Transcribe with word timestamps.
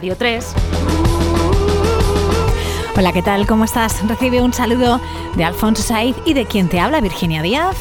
Radio 0.00 0.16
3. 0.16 0.54
Hola, 2.96 3.12
¿qué 3.12 3.20
tal? 3.20 3.46
¿Cómo 3.46 3.64
estás? 3.64 4.00
Recibe 4.08 4.40
un 4.40 4.54
saludo 4.54 4.98
de 5.36 5.44
Alfonso 5.44 5.82
Saiz 5.82 6.16
y 6.24 6.32
de 6.32 6.46
quien 6.46 6.70
te 6.70 6.80
habla, 6.80 7.02
Virginia 7.02 7.42
Díaz. 7.42 7.76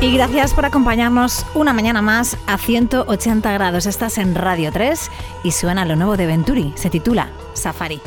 Y 0.00 0.12
gracias 0.12 0.54
por 0.54 0.64
acompañarnos 0.64 1.46
una 1.54 1.72
mañana 1.72 2.02
más 2.02 2.36
a 2.48 2.58
180 2.58 3.52
grados. 3.52 3.86
Estás 3.86 4.18
en 4.18 4.34
Radio 4.34 4.72
3 4.72 5.08
y 5.44 5.52
suena 5.52 5.84
lo 5.84 5.94
nuevo 5.94 6.16
de 6.16 6.26
Venturi. 6.26 6.72
Se 6.74 6.90
titula 6.90 7.28
Safari. 7.54 8.00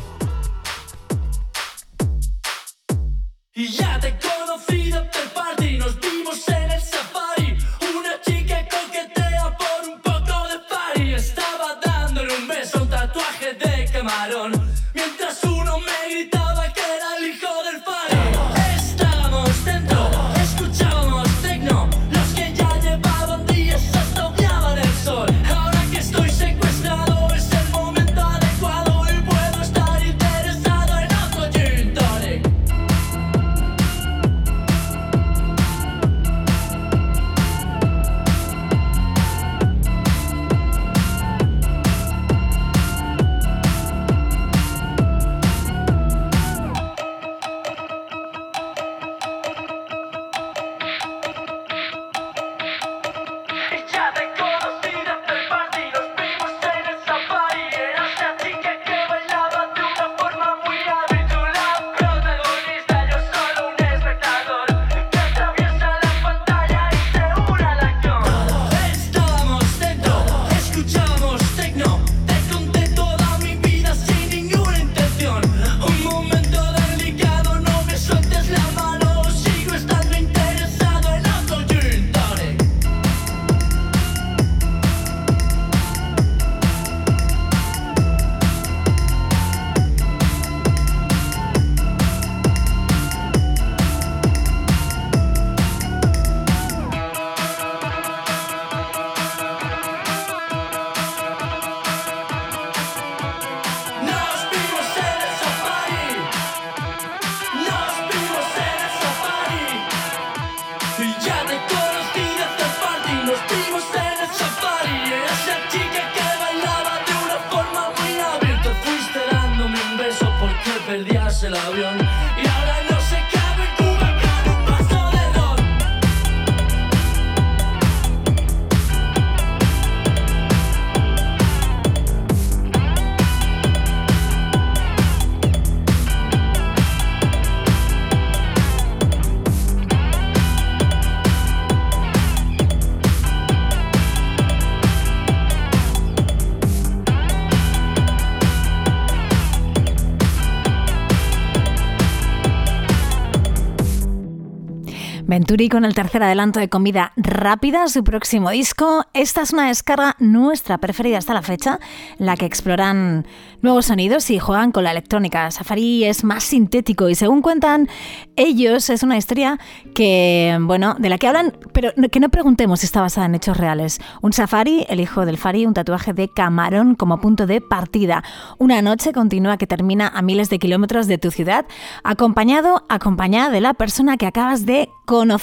Venturi 155.50 155.68
con 155.68 155.84
el 155.84 155.96
tercer 155.96 156.22
adelanto 156.22 156.60
de 156.60 156.70
comida 156.70 157.12
rápida, 157.18 157.88
su 157.88 158.04
próximo 158.04 158.52
disco. 158.52 159.06
Esta 159.16 159.42
es 159.42 159.52
una 159.52 159.68
descarga 159.68 160.16
nuestra 160.20 160.78
preferida 160.78 161.18
hasta 161.18 161.34
la 161.34 161.42
fecha, 161.42 161.80
la 162.20 162.38
que 162.38 162.46
exploran 162.46 163.26
nuevos 163.64 163.88
sonidos 163.88 164.30
y 164.30 164.38
juegan 164.38 164.72
con 164.72 164.84
la 164.84 164.92
electrónica. 164.92 165.50
Safari 165.50 166.06
es 166.06 166.24
más 166.24 166.44
sintético 166.44 167.10
y 167.10 167.16
según 167.16 167.42
cuentan 167.42 167.90
ellos 168.36 168.92
es 168.92 169.02
una 169.02 169.18
historia 169.18 169.58
que, 169.96 170.56
bueno, 170.62 170.96
de 171.00 171.10
la 171.10 171.18
que 171.18 171.28
hablan, 171.28 171.58
pero 171.74 171.94
que 172.12 172.20
no 172.20 172.30
preguntemos 172.30 172.82
si 172.82 172.86
está 172.86 173.02
basada 173.02 173.26
en 173.26 173.34
hechos 173.34 173.58
reales. 173.58 173.98
Un 174.22 174.34
safari, 174.34 174.86
el 174.88 175.00
hijo 175.00 175.26
del 175.26 175.40
Fari, 175.40 175.66
un 175.66 175.74
tatuaje 175.74 176.14
de 176.14 176.28
camarón 176.28 176.94
como 176.94 177.22
punto 177.22 177.48
de 177.48 177.60
partida. 177.60 178.24
Una 178.60 178.84
noche 178.84 179.14
continua 179.14 179.58
que 179.58 179.66
termina 179.66 180.10
a 180.10 180.22
miles 180.22 180.52
de 180.52 180.60
kilómetros 180.60 181.08
de 181.08 181.18
tu 181.18 181.32
ciudad, 181.32 181.66
acompañado, 182.04 182.86
acompañada 182.88 183.50
de 183.50 183.62
la 183.62 183.74
persona 183.74 184.16
que 184.18 184.28
acabas 184.28 184.68
de 184.68 184.90
conocer. 185.08 185.39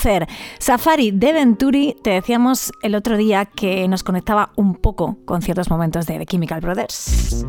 Safari 0.58 1.10
de 1.10 1.32
Venturi, 1.32 1.96
te 2.02 2.10
decíamos 2.10 2.72
el 2.82 2.94
otro 2.94 3.16
día 3.16 3.46
que 3.46 3.88
nos 3.88 4.02
conectaba 4.02 4.52
un 4.56 4.74
poco 4.74 5.16
con 5.24 5.42
ciertos 5.42 5.70
momentos 5.70 6.06
de 6.06 6.18
The 6.18 6.26
Chemical 6.26 6.60
Brothers. 6.60 7.44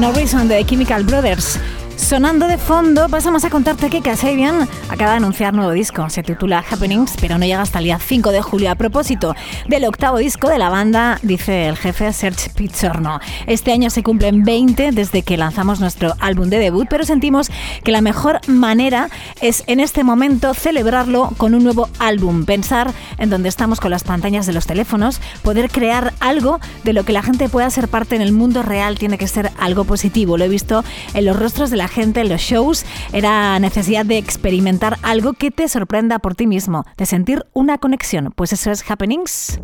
No 0.00 0.12
Reason 0.12 0.48
de 0.48 0.64
Chemical 0.64 1.04
Brothers. 1.04 1.60
Sonando 2.00 2.48
de 2.48 2.56
fondo, 2.56 3.08
pasamos 3.08 3.44
a 3.44 3.50
contarte 3.50 3.90
que 3.90 4.00
Kasabian 4.00 4.66
acaba 4.88 5.12
de 5.12 5.18
anunciar 5.18 5.52
nuevo 5.52 5.70
disco. 5.72 6.08
Se 6.08 6.22
titula 6.22 6.64
Happenings, 6.68 7.14
pero 7.20 7.38
no 7.38 7.44
llega 7.44 7.60
hasta 7.60 7.78
el 7.78 7.84
día 7.84 7.98
5 7.98 8.32
de 8.32 8.40
julio. 8.40 8.70
A 8.70 8.74
propósito 8.74 9.36
del 9.68 9.84
octavo 9.84 10.16
disco 10.16 10.48
de 10.48 10.58
la 10.58 10.70
banda, 10.70 11.20
dice 11.22 11.68
el 11.68 11.76
jefe 11.76 12.12
Serge 12.12 12.50
Pizzorno. 12.50 13.20
Este 13.46 13.70
año 13.72 13.90
se 13.90 14.02
cumplen 14.02 14.42
20 14.42 14.90
desde 14.92 15.22
que 15.22 15.36
lanzamos 15.36 15.78
nuestro 15.78 16.14
álbum 16.18 16.48
de 16.48 16.58
debut, 16.58 16.88
pero 16.88 17.04
sentimos 17.04 17.50
que 17.84 17.92
la 17.92 18.00
mejor 18.00 18.40
manera 18.48 19.10
es 19.42 19.62
en 19.66 19.78
este 19.78 20.02
momento 20.02 20.54
celebrarlo 20.54 21.30
con 21.36 21.54
un 21.54 21.62
nuevo 21.62 21.90
álbum. 21.98 22.46
Pensar 22.46 22.92
en 23.20 23.30
donde 23.30 23.48
estamos 23.48 23.78
con 23.78 23.92
las 23.92 24.02
pantallas 24.02 24.46
de 24.46 24.52
los 24.52 24.66
teléfonos, 24.66 25.20
poder 25.42 25.70
crear 25.70 26.12
algo 26.18 26.58
de 26.82 26.92
lo 26.92 27.04
que 27.04 27.12
la 27.12 27.22
gente 27.22 27.48
pueda 27.48 27.70
ser 27.70 27.86
parte 27.86 28.16
en 28.16 28.22
el 28.22 28.32
mundo 28.32 28.62
real 28.62 28.98
tiene 28.98 29.18
que 29.18 29.28
ser 29.28 29.52
algo 29.58 29.84
positivo. 29.84 30.36
Lo 30.36 30.44
he 30.44 30.48
visto 30.48 30.82
en 31.14 31.24
los 31.24 31.38
rostros 31.38 31.70
de 31.70 31.76
la 31.76 31.86
gente 31.86 32.20
en 32.20 32.28
los 32.28 32.40
shows 32.40 32.84
era 33.12 33.58
necesidad 33.60 34.04
de 34.04 34.18
experimentar 34.18 34.98
algo 35.02 35.34
que 35.34 35.50
te 35.50 35.68
sorprenda 35.68 36.18
por 36.18 36.34
ti 36.34 36.46
mismo, 36.46 36.84
de 36.96 37.06
sentir 37.06 37.46
una 37.52 37.78
conexión. 37.78 38.32
Pues 38.34 38.52
eso 38.52 38.70
es 38.70 38.88
Happenings, 38.90 39.60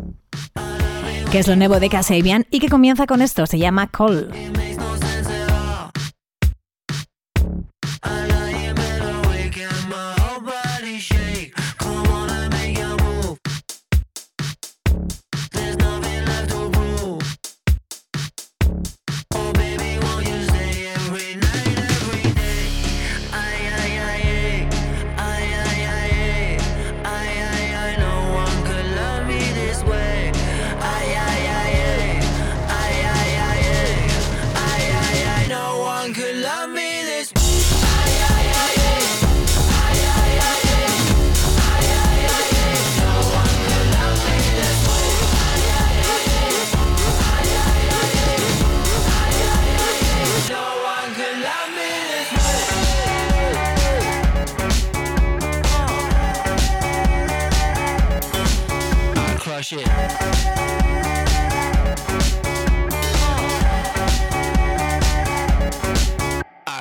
que 1.31 1.39
es 1.39 1.47
lo 1.47 1.55
nuevo 1.55 1.79
de 1.79 1.89
Kasabian 1.89 2.45
y 2.51 2.59
que 2.59 2.69
comienza 2.69 3.07
con 3.07 3.21
esto, 3.21 3.45
se 3.45 3.59
llama 3.59 3.87
Call. 3.87 4.31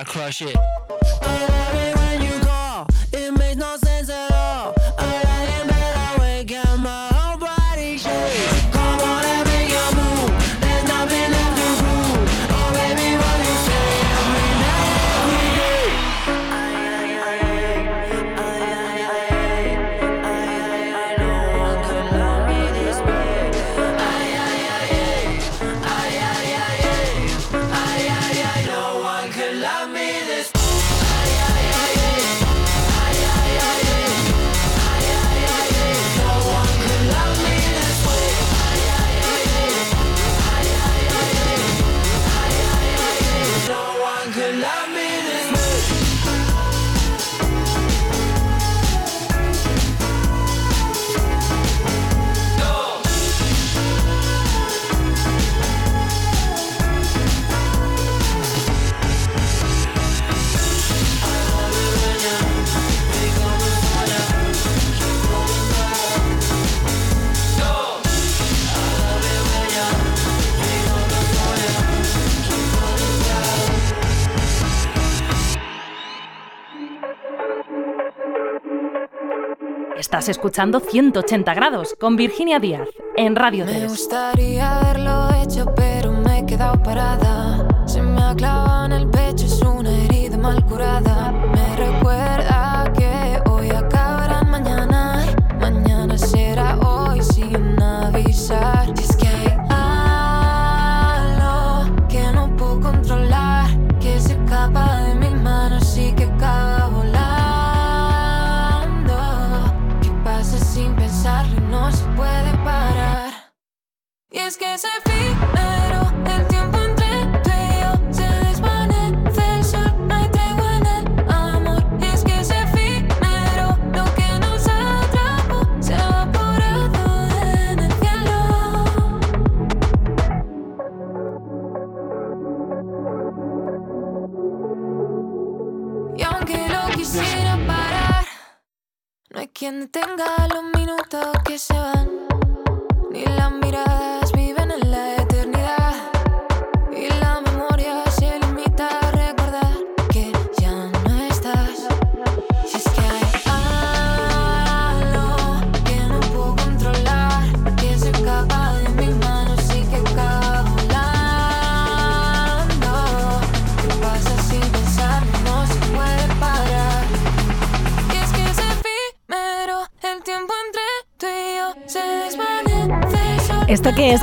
Crush 0.04 0.42
it. 0.42 1.25
Estás 80.26 80.38
escuchando 80.38 80.80
180 80.80 81.54
grados 81.54 81.94
con 82.00 82.16
Virginia 82.16 82.58
Díaz 82.58 82.88
en 83.16 83.36
Radio 83.36 83.64
3. 83.64 83.80
Me 83.80 83.86
gustaría 83.86 84.80
haberlo 84.80 85.28
hecho, 85.40 85.72
pero 85.76 86.10
me 86.10 86.40
he 86.40 86.46
quedado 86.46 86.82
parada. 86.82 87.45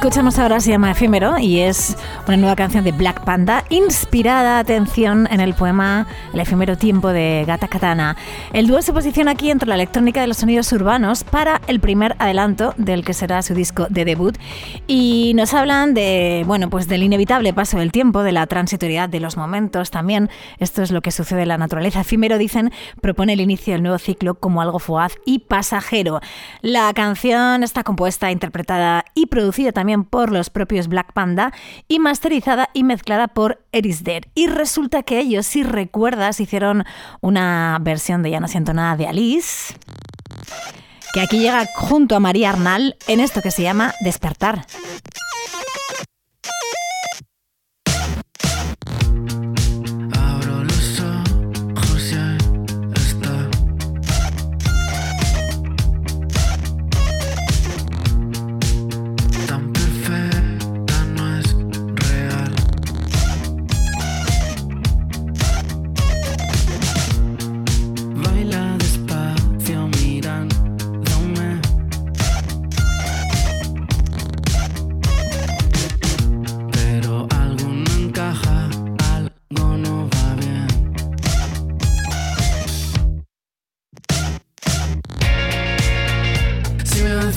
Escuchamos 0.04 0.38
ahora 0.38 0.60
se 0.60 0.70
llama 0.70 0.92
Efímero 0.92 1.40
y 1.40 1.62
es 1.62 1.96
una 2.28 2.38
nueva 2.38 2.56
canción 2.56 2.84
de 2.84 2.94
Black 2.94 3.24
Panda 3.26 3.66
inspirada, 3.70 4.60
atención, 4.60 5.28
en 5.30 5.42
el 5.42 5.54
poema 5.54 6.08
El 6.34 6.40
efímero 6.40 6.78
tiempo 6.78 7.10
de 7.10 7.44
Gata 7.46 7.68
Katana. 7.68 8.16
El 8.54 8.68
dúo 8.68 8.82
se 8.82 8.94
posiciona 8.94 9.32
aquí 9.32 9.52
entre 9.52 9.68
la 9.68 9.76
electrónica 9.76 10.22
de 10.22 10.28
los 10.28 10.38
sonidos 10.38 10.72
urbanos 10.72 11.24
para 11.24 11.62
el 11.68 11.80
primer 11.80 12.16
adelanto 12.20 12.74
del 12.78 13.04
que 13.04 13.14
será 13.14 13.42
su 13.42 13.54
disco 13.54 13.88
de 13.90 14.06
debut 14.06 14.38
y 14.88 15.34
nos 15.36 15.54
hablan 15.54 15.94
de, 15.94 16.44
bueno, 16.48 16.70
pues 16.70 16.88
del 16.88 17.04
inevitable 17.04 17.54
paso 17.54 17.78
del 17.78 17.92
tiempo, 17.92 18.24
de 18.24 18.32
la 18.32 18.48
transitoriedad 18.48 19.10
de 19.10 19.20
los 19.20 19.36
momentos 19.36 19.92
también. 19.92 20.30
Esto 20.60 20.82
es 20.82 20.92
lo 20.92 21.02
que 21.02 21.12
sucede 21.12 21.42
en 21.42 21.50
la 21.50 21.58
naturaleza. 21.58 22.02
Efímero, 22.02 22.38
dicen, 22.38 22.72
propone 23.02 23.34
el 23.34 23.42
inicio 23.42 23.74
del 23.74 23.84
nuevo 23.84 23.98
ciclo 23.98 24.36
como 24.36 24.62
algo 24.62 24.80
fugaz 24.80 25.18
y 25.26 25.40
pasajero. 25.40 26.22
La 26.62 26.94
canción 26.94 27.64
está 27.64 27.84
compuesta, 27.84 28.32
interpretada 28.32 29.04
y 29.14 29.26
producida 29.26 29.74
también 29.74 30.06
por 30.06 30.32
los 30.32 30.50
propios 30.50 30.88
Black 30.88 31.12
Panda 31.12 31.52
y 31.88 32.00
masterizada 32.14 32.70
y 32.74 32.84
mezclada 32.84 33.28
por 33.28 33.66
Eris 33.72 34.04
Dead. 34.04 34.22
Y 34.36 34.46
resulta 34.46 35.02
que 35.02 35.18
ellos, 35.18 35.48
si 35.48 35.64
recuerdas, 35.64 36.40
hicieron 36.40 36.84
una 37.22 37.80
versión 37.82 38.22
de 38.22 38.30
Ya 38.30 38.40
no 38.40 38.48
siento 38.48 38.72
nada 38.72 38.96
de 38.96 39.08
Alice, 39.08 39.74
que 41.12 41.22
aquí 41.22 41.40
llega 41.40 41.66
junto 41.76 42.16
a 42.16 42.20
María 42.20 42.52
Arnal 42.52 42.98
en 43.08 43.20
esto 43.20 43.42
que 43.42 43.50
se 43.50 43.64
llama 43.64 43.96
Despertar. 44.02 44.68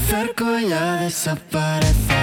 Acerco 0.06 0.58
ya 0.60 1.00
desaparece. 1.00 2.14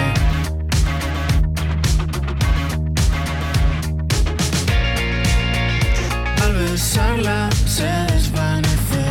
Al 6.44 6.54
besarla 6.54 7.50
se 7.66 7.84
desvanece. 8.14 9.04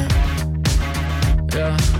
Ya. 1.48 1.91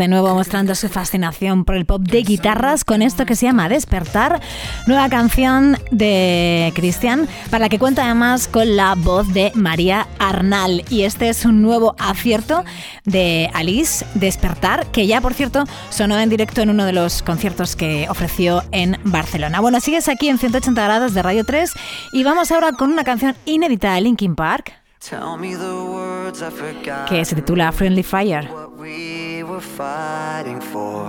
De 0.00 0.08
nuevo 0.08 0.34
mostrando 0.34 0.74
su 0.74 0.88
fascinación 0.88 1.66
por 1.66 1.76
el 1.76 1.84
pop 1.84 2.00
de 2.00 2.22
guitarras 2.22 2.84
con 2.84 3.02
esto 3.02 3.26
que 3.26 3.36
se 3.36 3.44
llama 3.44 3.68
Despertar, 3.68 4.40
nueva 4.86 5.10
canción 5.10 5.76
de 5.90 6.72
Cristian, 6.74 7.28
para 7.50 7.66
la 7.66 7.68
que 7.68 7.78
cuenta 7.78 8.06
además 8.06 8.48
con 8.48 8.76
la 8.76 8.94
voz 8.94 9.32
de 9.34 9.52
María 9.54 10.08
Arnal. 10.18 10.84
Y 10.88 11.02
este 11.02 11.28
es 11.28 11.44
un 11.44 11.60
nuevo 11.60 11.94
acierto 11.98 12.64
de 13.04 13.50
Alice, 13.52 14.06
Despertar, 14.14 14.86
que 14.86 15.06
ya 15.06 15.20
por 15.20 15.34
cierto 15.34 15.64
sonó 15.90 16.18
en 16.18 16.30
directo 16.30 16.62
en 16.62 16.70
uno 16.70 16.86
de 16.86 16.94
los 16.94 17.22
conciertos 17.22 17.76
que 17.76 18.06
ofreció 18.08 18.64
en 18.72 18.98
Barcelona. 19.04 19.60
Bueno, 19.60 19.80
sigues 19.80 20.08
aquí 20.08 20.30
en 20.30 20.38
180 20.38 20.82
grados 20.82 21.12
de 21.12 21.22
Radio 21.22 21.44
3 21.44 21.72
y 22.14 22.24
vamos 22.24 22.50
ahora 22.50 22.72
con 22.72 22.90
una 22.90 23.04
canción 23.04 23.36
inédita 23.44 23.92
de 23.92 24.00
Linkin 24.00 24.34
Park 24.34 24.79
Tell 25.00 25.38
me 25.38 25.54
the 25.54 25.82
words 25.82 26.42
I 26.42 26.50
forgot. 26.50 27.08
que 27.08 27.24
se 27.24 27.34
titula 27.34 27.72
Friendly 27.72 28.02
Fire. 28.02 28.46
what 28.52 28.76
we 28.76 29.42
were 29.42 29.60
fighting 29.60 30.60
for. 30.60 31.08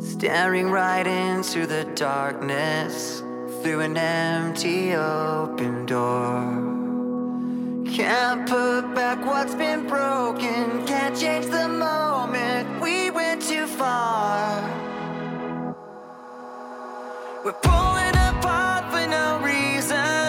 Staring 0.00 0.70
right 0.70 1.04
into 1.04 1.66
the 1.66 1.84
darkness 1.96 3.24
through 3.60 3.80
an 3.80 3.96
empty 3.96 4.94
open 4.94 5.84
door. 5.86 6.38
Can't 7.90 8.48
put 8.48 8.94
back 8.94 9.18
what's 9.26 9.56
been 9.56 9.88
broken, 9.88 10.86
can't 10.86 11.18
change 11.18 11.46
the 11.46 11.66
moment. 11.66 12.80
We 12.80 13.10
went 13.10 13.42
too 13.42 13.66
far. 13.66 14.62
We're 17.44 17.52
pulling 17.52 18.14
apart 18.14 18.92
for 18.92 19.82
still 19.82 20.27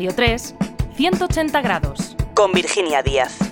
Radio 0.00 0.14
3, 0.14 0.54
180 0.96 1.60
grados. 1.60 2.16
Con 2.32 2.52
Virginia 2.52 3.02
Díaz. 3.02 3.49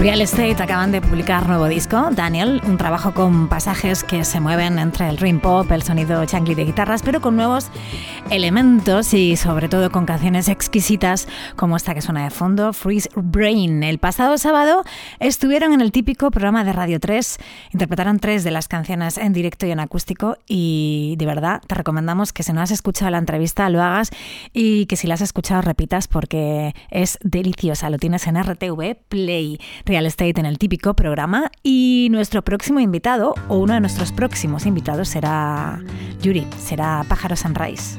Real 0.00 0.22
Estate 0.22 0.62
acaban 0.62 0.92
de 0.92 1.02
publicar 1.02 1.46
nuevo 1.46 1.66
disco, 1.68 2.08
Daniel, 2.12 2.62
un 2.66 2.78
trabajo 2.78 3.12
con 3.12 3.50
pasajes 3.50 4.02
que 4.02 4.24
se 4.24 4.40
mueven 4.40 4.78
entre 4.78 5.10
el 5.10 5.16
dream 5.16 5.40
pop, 5.40 5.70
el 5.70 5.82
sonido 5.82 6.24
changli 6.24 6.54
de 6.54 6.64
guitarras, 6.64 7.02
pero 7.02 7.20
con 7.20 7.36
nuevos 7.36 7.70
elementos 8.30 9.12
y 9.12 9.36
sobre 9.36 9.68
todo 9.68 9.90
con 9.90 10.06
canciones 10.06 10.48
exquisitas 10.48 11.28
como 11.54 11.76
esta 11.76 11.92
que 11.92 12.00
suena 12.00 12.24
de 12.24 12.30
fondo, 12.30 12.72
Freeze 12.72 13.10
Brain. 13.14 13.82
El 13.82 13.98
pasado 13.98 14.38
sábado 14.38 14.84
estuvieron 15.18 15.74
en 15.74 15.82
el 15.82 15.92
típico 15.92 16.30
programa 16.30 16.64
de 16.64 16.72
Radio 16.72 16.98
3, 16.98 17.36
interpretaron 17.74 18.20
tres 18.20 18.42
de 18.42 18.52
las 18.52 18.68
canciones 18.68 19.18
en 19.18 19.34
directo 19.34 19.66
y 19.66 19.70
en 19.70 19.80
acústico 19.80 20.38
y 20.46 21.16
de 21.18 21.26
verdad 21.26 21.60
te 21.66 21.74
recomendamos 21.74 22.32
que 22.32 22.42
si 22.42 22.54
no 22.54 22.62
has 22.62 22.70
escuchado 22.70 23.10
la 23.10 23.18
entrevista 23.18 23.68
lo 23.68 23.82
hagas 23.82 24.10
y 24.54 24.86
que 24.86 24.96
si 24.96 25.06
la 25.06 25.14
has 25.14 25.20
escuchado 25.20 25.60
repitas 25.60 26.08
porque 26.08 26.74
es 26.88 27.18
deliciosa, 27.22 27.90
lo 27.90 27.98
tienes 27.98 28.26
en 28.26 28.42
RTV 28.42 28.96
Play. 29.10 29.60
Real 29.90 30.06
Estate 30.06 30.38
en 30.38 30.46
el 30.46 30.56
típico 30.56 30.94
programa 30.94 31.50
y 31.64 32.06
nuestro 32.12 32.42
próximo 32.42 32.78
invitado 32.78 33.34
o 33.48 33.56
uno 33.56 33.74
de 33.74 33.80
nuestros 33.80 34.12
próximos 34.12 34.64
invitados 34.64 35.08
será 35.08 35.80
Yuri, 36.22 36.46
será 36.58 37.04
Pájaro 37.08 37.34
Sunrise. 37.34 37.98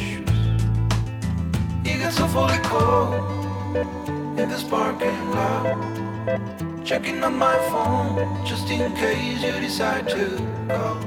So 2.11 2.25
are 2.25 2.53
of 2.53 2.63
cold 2.63 3.13
in 4.37 4.49
this 4.49 4.63
parking 4.63 5.31
lot. 5.31 5.63
Checking 6.83 7.23
on 7.23 7.37
my 7.37 7.55
phone 7.69 8.45
just 8.45 8.69
in 8.69 8.93
case 8.95 9.41
you 9.41 9.53
decide 9.61 10.09
to 10.09 10.25
go. 10.67 10.99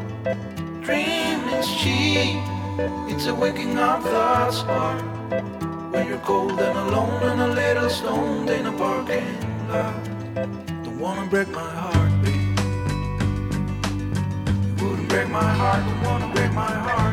Dreaming's 0.81 1.69
cheap, 1.77 2.41
it's 3.13 3.27
a 3.27 3.35
waking 3.35 3.79
up 3.79 4.03
that's 4.03 4.63
hard. 4.63 5.03
When 5.93 6.09
you're 6.09 6.19
cold 6.21 6.59
and 6.59 6.79
alone 6.89 7.23
and 7.23 7.41
a 7.43 7.49
little 7.49 7.91
stoned 7.91 8.49
in 8.49 8.65
a 8.65 8.73
parking 8.73 9.29
lot. 9.69 10.05
Don't 10.85 10.99
wanna 10.99 11.29
break 11.29 11.49
my 11.49 11.71
heart, 11.83 12.13
babe. 12.23 12.59
You 14.79 14.89
wouldn't 14.89 15.09
break 15.11 15.29
my 15.29 15.51
heart, 15.61 15.85
don't 15.85 16.03
wanna 16.03 16.33
break 16.35 16.53
my 16.55 16.73
heart. 16.73 17.04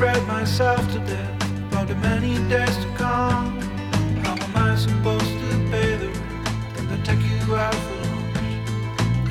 Fret 0.00 0.26
myself 0.26 0.80
to 0.90 0.98
death 1.00 1.44
about 1.68 1.86
the 1.86 1.94
many 1.96 2.32
days 2.48 2.74
to 2.78 2.88
come. 2.96 3.60
How 4.24 4.32
am 4.32 4.56
I 4.56 4.74
supposed 4.74 5.32
to 5.42 5.48
pay 5.70 5.94
the 6.00 6.08
rent 6.88 7.04
take 7.04 7.20
you 7.20 7.54
out 7.54 7.74
for 7.74 7.96
lunch? 8.08 8.38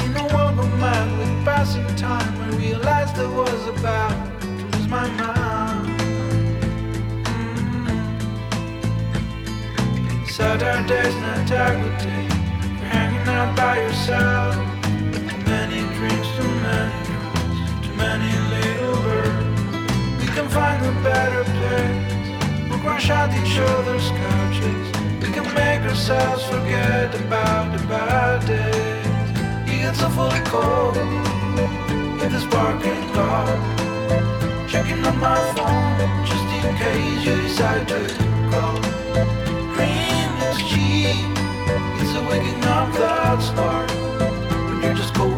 In 0.06 0.12
a 0.16 0.26
world 0.32 0.60
of 0.60 0.70
mad 0.80 1.08
with 1.18 1.44
passing 1.44 1.90
time, 1.96 2.34
I 2.46 2.50
realized 2.56 3.16
I 3.18 3.26
was 3.26 3.62
about 3.76 4.16
to 4.42 4.48
lose 4.48 4.88
my 4.88 5.08
mind. 5.18 6.00
Mm. 7.26 7.90
Saturday's 10.30 11.16
not 11.24 11.40
integrity, 11.40 12.22
you're 12.78 12.92
hanging 12.94 13.28
out 13.28 13.58
by 13.58 13.74
yourself. 13.82 14.54
Too 14.84 15.40
many 15.50 15.80
drinks, 15.98 16.30
too 16.38 16.52
many 16.68 16.94
drugs, 17.08 17.58
too 17.88 17.94
many. 18.04 18.30
We 18.52 18.69
find 20.50 20.84
a 20.86 20.92
better 21.04 21.44
place. 21.44 22.70
We'll 22.70 22.80
crash 22.80 23.10
out 23.10 23.30
each 23.40 23.58
other's 23.58 24.10
couches. 24.22 24.88
We 25.22 25.30
can 25.36 25.46
make 25.54 25.82
ourselves 25.90 26.44
forget 26.46 27.14
about 27.16 27.78
the 27.78 27.86
bad 27.88 28.46
days. 28.48 29.72
You 29.72 29.80
get 29.84 29.96
so 29.96 30.10
fully 30.10 30.42
cold 30.46 30.98
in 30.98 32.32
this 32.32 32.46
parking 32.46 33.14
lot. 33.14 33.48
Checking 34.68 35.04
on 35.06 35.20
my 35.20 35.40
phone 35.56 36.26
just 36.26 36.48
in 36.58 36.76
case 36.78 37.26
you 37.26 37.36
decide 37.42 37.88
to 37.88 38.00
call. 38.52 38.80
Dream 39.76 40.32
is 40.50 40.60
cheap. 40.70 41.30
It's 42.02 42.14
a 42.20 42.22
waking 42.30 42.64
up 42.66 42.92
that 42.94 43.42
start. 43.42 43.90
When 44.66 44.82
you're 44.82 44.94
just 44.94 45.14
cold 45.14 45.38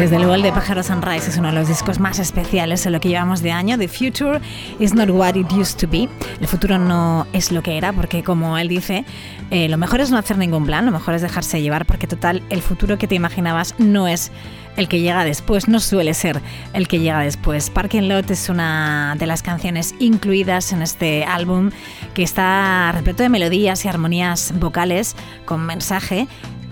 Desde 0.00 0.16
luego 0.16 0.32
el 0.32 0.40
de 0.40 0.50
Pájaro 0.50 0.82
Sunrise 0.82 1.28
es 1.28 1.36
uno 1.36 1.48
de 1.48 1.54
los 1.54 1.68
discos 1.68 2.00
más 2.00 2.18
especiales 2.18 2.86
en 2.86 2.92
lo 2.92 3.00
que 3.00 3.10
llevamos 3.10 3.42
de 3.42 3.52
año. 3.52 3.76
The 3.76 3.86
future 3.86 4.40
is 4.78 4.94
not 4.94 5.10
what 5.10 5.34
it 5.34 5.52
used 5.52 5.78
to 5.78 5.86
be. 5.86 6.08
El 6.40 6.46
futuro 6.46 6.78
no 6.78 7.26
es 7.34 7.52
lo 7.52 7.62
que 7.62 7.76
era 7.76 7.92
porque 7.92 8.22
como 8.22 8.56
él 8.56 8.68
dice, 8.68 9.04
eh, 9.50 9.68
lo 9.68 9.76
mejor 9.76 10.00
es 10.00 10.10
no 10.10 10.16
hacer 10.16 10.38
ningún 10.38 10.64
plan, 10.64 10.86
lo 10.86 10.90
mejor 10.90 11.16
es 11.16 11.20
dejarse 11.20 11.60
llevar 11.60 11.84
porque 11.84 12.06
total 12.06 12.42
el 12.48 12.62
futuro 12.62 12.96
que 12.96 13.06
te 13.08 13.14
imaginabas 13.14 13.74
no 13.76 14.08
es 14.08 14.32
el 14.78 14.88
que 14.88 15.00
llega 15.00 15.22
después, 15.22 15.68
no 15.68 15.80
suele 15.80 16.14
ser 16.14 16.40
el 16.72 16.88
que 16.88 17.00
llega 17.00 17.20
después. 17.20 17.68
Parking 17.68 18.08
Lot 18.08 18.30
es 18.30 18.48
una 18.48 19.16
de 19.18 19.26
las 19.26 19.42
canciones 19.42 19.94
incluidas 19.98 20.72
en 20.72 20.80
este 20.80 21.24
álbum 21.24 21.72
que 22.14 22.22
está 22.22 22.90
repleto 22.92 23.22
de 23.22 23.28
melodías 23.28 23.84
y 23.84 23.88
armonías 23.88 24.54
vocales 24.58 25.14
con 25.44 25.60
mensaje, 25.66 26.26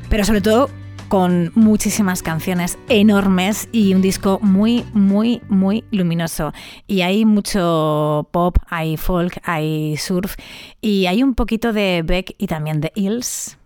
pero 0.08 0.24
sobre 0.24 0.40
todo 0.40 0.70
con 1.08 1.50
muchísimas 1.54 2.22
canciones 2.22 2.78
enormes 2.88 3.68
y 3.72 3.94
un 3.94 4.02
disco 4.02 4.38
muy, 4.42 4.84
muy, 4.92 5.40
muy 5.48 5.84
luminoso. 5.90 6.52
Y 6.86 7.00
hay 7.00 7.24
mucho 7.24 8.28
pop, 8.30 8.58
hay 8.68 8.96
folk, 8.96 9.40
hay 9.44 9.96
surf 9.96 10.36
y 10.80 11.06
hay 11.06 11.22
un 11.22 11.34
poquito 11.34 11.72
de 11.72 12.02
Beck 12.04 12.34
y 12.38 12.46
también 12.46 12.80
de 12.80 12.92
Hills. 12.94 13.56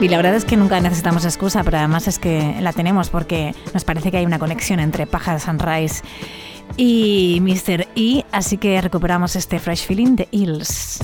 Y 0.00 0.08
la 0.08 0.16
verdad 0.16 0.34
es 0.34 0.44
que 0.44 0.56
nunca 0.56 0.80
necesitamos 0.80 1.24
excusa, 1.24 1.62
pero 1.62 1.78
además 1.78 2.08
es 2.08 2.18
que 2.18 2.56
la 2.60 2.72
tenemos 2.72 3.10
porque 3.10 3.54
nos 3.72 3.84
parece 3.84 4.10
que 4.10 4.18
hay 4.18 4.26
una 4.26 4.38
conexión 4.38 4.80
entre 4.80 5.06
Pájaro 5.06 5.38
Sunrise 5.38 6.02
y 6.76 7.38
Mr. 7.40 7.86
E, 7.94 8.24
así 8.32 8.58
que 8.58 8.80
recuperamos 8.80 9.36
este 9.36 9.58
fresh 9.58 9.86
feeling 9.86 10.16
de 10.16 10.28
Hills. 10.32 11.00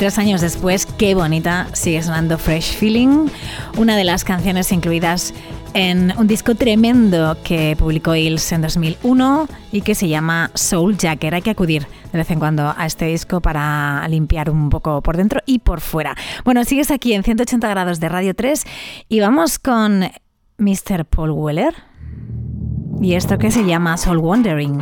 23 0.00 0.18
años 0.18 0.40
después, 0.40 0.86
qué 0.86 1.14
bonita 1.14 1.66
sigue 1.74 2.02
sonando 2.02 2.38
Fresh 2.38 2.78
Feeling, 2.78 3.26
una 3.76 3.98
de 3.98 4.04
las 4.04 4.24
canciones 4.24 4.72
incluidas 4.72 5.34
en 5.74 6.14
un 6.16 6.26
disco 6.26 6.54
tremendo 6.54 7.36
que 7.44 7.76
publicó 7.78 8.14
Hills 8.14 8.50
en 8.52 8.62
2001 8.62 9.46
y 9.72 9.82
que 9.82 9.94
se 9.94 10.08
llama 10.08 10.52
Soul 10.54 10.96
Jacker. 10.96 11.34
Hay 11.34 11.42
que 11.42 11.50
acudir 11.50 11.86
de 12.12 12.18
vez 12.18 12.30
en 12.30 12.38
cuando 12.38 12.72
a 12.74 12.86
este 12.86 13.04
disco 13.08 13.42
para 13.42 14.08
limpiar 14.08 14.48
un 14.48 14.70
poco 14.70 15.02
por 15.02 15.18
dentro 15.18 15.42
y 15.44 15.58
por 15.58 15.82
fuera. 15.82 16.16
Bueno, 16.46 16.64
sigues 16.64 16.90
aquí 16.90 17.12
en 17.12 17.22
180 17.22 17.68
grados 17.68 18.00
de 18.00 18.08
Radio 18.08 18.34
3 18.34 18.64
y 19.10 19.20
vamos 19.20 19.58
con 19.58 20.04
Mr. 20.56 21.04
Paul 21.04 21.32
Weller 21.32 21.74
y 23.02 23.16
esto 23.16 23.36
que 23.36 23.50
se 23.50 23.66
llama 23.66 23.98
Soul 23.98 24.16
Wandering. 24.16 24.80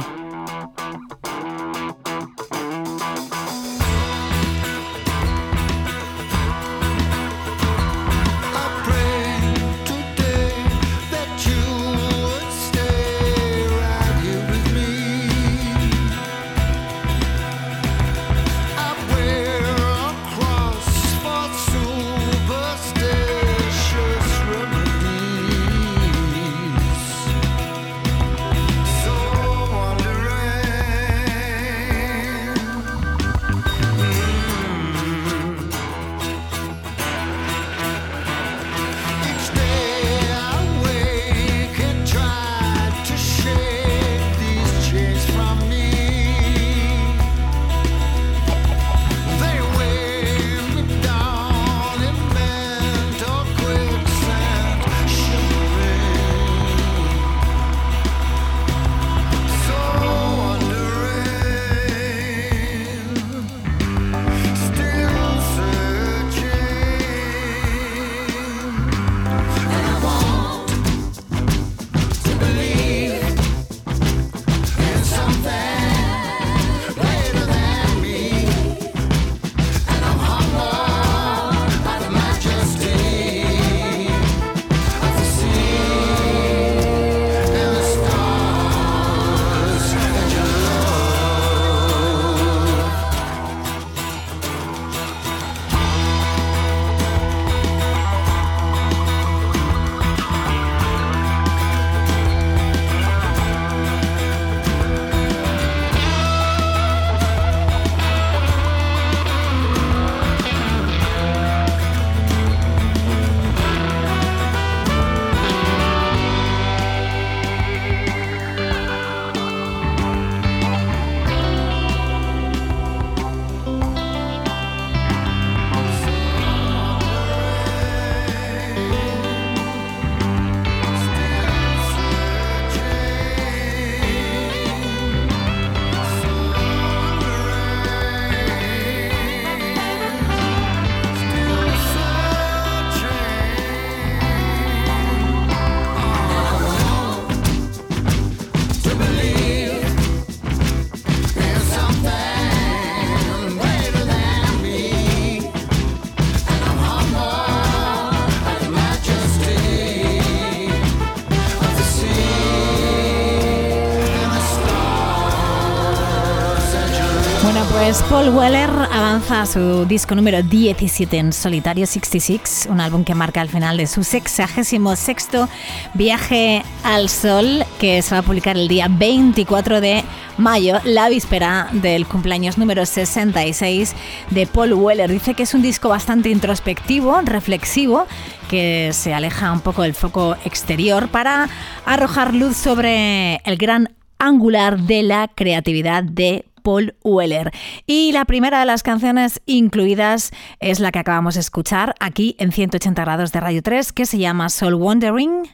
Pues 167.89 168.03
Paul 168.03 168.29
Weller 168.37 168.69
avanza 168.69 169.41
a 169.41 169.47
su 169.47 169.87
disco 169.87 170.15
número 170.15 170.43
17 170.43 171.17
en 171.17 171.33
solitario 171.33 171.87
66, 171.87 172.69
un 172.71 172.83
álbum 172.83 173.03
que 173.03 173.15
marca 173.15 173.41
el 173.41 173.49
final 173.49 173.79
de 173.79 173.87
su 173.87 174.05
sexagésimo 174.05 174.95
sexto 174.95 175.49
viaje 175.95 176.63
al 176.85 177.09
sol, 177.09 177.65
que 177.81 178.03
se 178.03 178.15
va 178.15 178.19
a 178.19 178.23
publicar 178.23 178.59
el 178.59 178.69
día 178.69 178.89
24 178.91 179.81
de 179.81 180.05
mayo, 180.37 180.81
la 180.85 181.09
víspera 181.09 181.71
del 181.73 182.07
cumpleaños 182.07 182.59
número 182.59 182.85
66 182.85 183.95
de 184.33 184.47
Paul 184.47 184.75
Weller. 184.75 185.11
Dice 185.11 185.33
que 185.33 185.45
es 185.45 185.55
un 185.55 185.63
disco 185.63 185.89
bastante 185.89 186.29
introspectivo, 186.29 187.23
reflexivo, 187.23 188.07
que 188.51 188.91
se 188.93 189.15
aleja 189.15 189.51
un 189.51 189.61
poco 189.61 189.81
del 189.81 189.95
foco 189.95 190.37
exterior 190.45 191.09
para 191.09 191.49
arrojar 191.87 192.35
luz 192.35 192.55
sobre 192.55 193.37
el 193.47 193.57
gran 193.57 193.97
angular 194.19 194.79
de 194.79 195.05
la 195.05 195.29
creatividad 195.35 196.03
de 196.03 196.45
Paul 196.63 196.97
Weller. 197.03 197.51
Y 197.87 198.13
la 198.13 198.25
primera 198.25 198.61
de 198.61 198.67
las 198.67 198.83
canciones 198.83 199.41
incluidas 199.47 200.31
es 200.61 200.81
la 200.81 200.93
que 200.93 200.99
acabamos 200.99 201.35
de 201.35 201.41
escuchar 201.41 201.95
aquí 202.01 202.37
en 202.39 202.53
180 202.53 203.03
grados 203.03 203.33
de 203.33 203.41
Radio 203.41 203.63
3, 203.63 203.93
que 203.93 204.07
se 204.07 204.19
llama 204.19 204.49
Soul 204.49 204.75
Wandering 204.75 205.49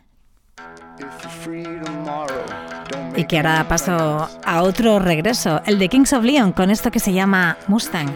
y 3.17 3.25
que 3.25 3.37
ahora 3.39 3.67
paso 3.69 4.29
a 4.45 4.63
otro 4.63 4.99
regreso, 4.99 5.63
el 5.67 5.79
de 5.79 5.89
Kings 5.89 6.13
of 6.13 6.25
Leon, 6.25 6.53
con 6.53 6.71
esto 6.71 6.91
que 6.91 7.01
se 7.01 7.13
llama 7.13 7.57
Mustang. 7.69 8.13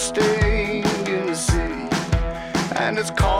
staying 0.00 0.84
in 1.06 1.26
the 1.26 1.34
city, 1.34 1.88
and 2.76 2.98
it's 2.98 3.10
called. 3.10 3.39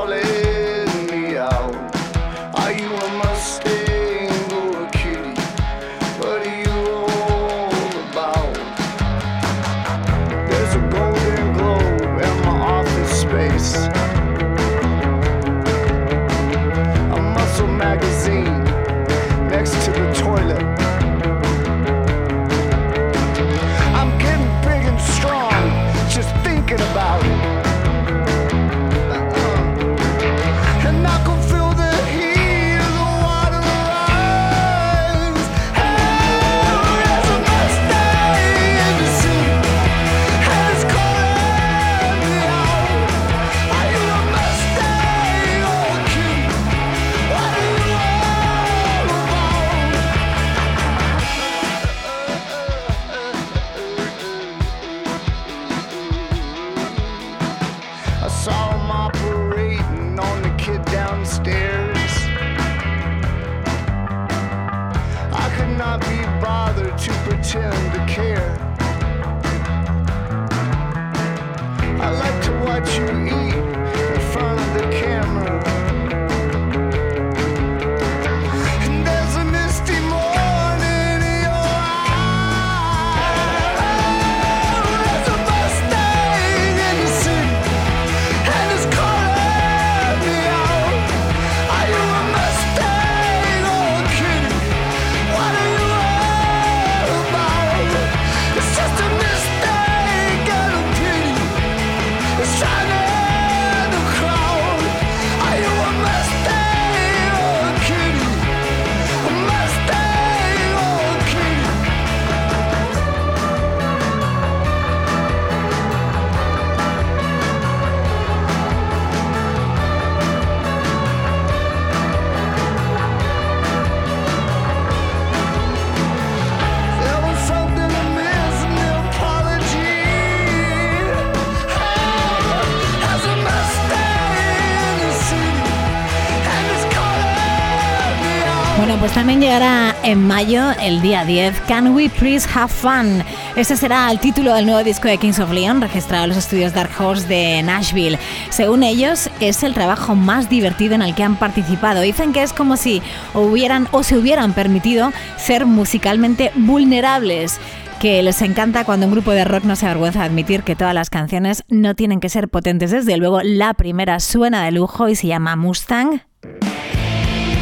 En 140.11 140.27
mayo, 140.27 140.73
el 140.83 141.01
día 141.03 141.25
10, 141.25 141.61
Can 141.69 141.95
We 141.95 142.11
Please 142.11 142.49
Have 142.53 142.73
Fun. 142.73 143.23
Ese 143.55 143.77
será 143.77 144.11
el 144.11 144.19
título 144.19 144.53
del 144.55 144.67
nuevo 144.67 144.83
disco 144.83 145.07
de 145.07 145.19
Kings 145.19 145.39
of 145.39 145.53
Leon, 145.53 145.81
registrado 145.81 146.25
en 146.25 146.31
los 146.31 146.39
estudios 146.39 146.75
Dark 146.75 146.91
Horse 146.99 147.29
de 147.29 147.63
Nashville. 147.63 148.19
Según 148.49 148.83
ellos, 148.83 149.31
es 149.39 149.63
el 149.63 149.73
trabajo 149.73 150.17
más 150.17 150.51
divertido 150.51 150.97
en 150.97 151.03
el 151.03 151.15
que 151.15 151.23
han 151.23 151.37
participado. 151.37 152.01
Dicen 152.01 152.33
que 152.33 152.43
es 152.43 152.53
como 152.53 152.77
si 152.77 153.03
hubieran 153.35 153.87
o 153.93 154.03
se 154.03 154.19
hubieran 154.19 154.53
permitido 154.53 155.13
ser 155.37 155.65
musicalmente 155.65 156.51
vulnerables 156.57 157.61
que 158.01 158.21
les 158.25 158.43
encanta 158.43 158.85
cuando 158.85 159.07
un 159.07 159.13
grupo 159.13 159.31
de 159.31 159.45
rock 159.45 159.63
no 159.63 159.77
se 159.77 159.87
avergüenza 159.87 160.21
de 160.21 160.27
admitir 160.27 160.65
que 160.65 160.75
todas 160.75 160.95
las 160.95 161.09
canciones 161.09 161.63
no 161.69 161.95
tienen 161.95 162.19
que 162.19 162.31
ser 162.31 162.49
potentes. 162.49 162.91
Desde 162.91 163.17
luego, 163.17 163.43
la 163.45 163.75
primera 163.75 164.19
suena 164.19 164.65
de 164.65 164.73
lujo 164.73 165.09
y 165.09 165.15
se 165.15 165.29
llama 165.29 165.55
Mustang. 165.55 166.23